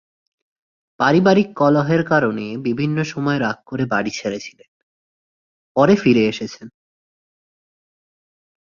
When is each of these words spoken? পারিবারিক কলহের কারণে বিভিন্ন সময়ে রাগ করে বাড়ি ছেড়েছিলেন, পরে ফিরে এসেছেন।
পারিবারিক 0.99 1.49
কলহের 1.55 2.01
কারণে 2.03 2.45
বিভিন্ন 2.67 2.97
সময়ে 3.03 3.39
রাগ 3.39 3.57
করে 3.65 3.83
বাড়ি 3.85 4.11
ছেড়েছিলেন, 4.11 4.69
পরে 5.75 5.93
ফিরে 5.95 6.23
এসেছেন। 6.27 6.67